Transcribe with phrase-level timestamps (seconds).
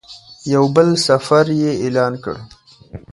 [0.53, 2.35] یو بل سفر یې اعلان کړ.